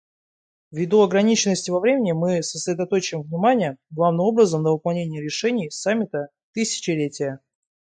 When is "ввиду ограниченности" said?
0.71-1.69